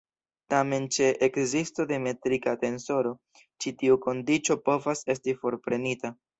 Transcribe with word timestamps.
Tamen 0.51 0.87
ĉe 0.95 1.09
ekzisto 1.27 1.85
de 1.91 1.99
metrika 2.07 2.55
tensoro 2.65 3.13
ĉi 3.43 3.77
tiu 3.85 4.01
kondiĉo 4.09 4.59
povas 4.67 5.07
esti 5.17 5.41
forprenita. 5.45 6.17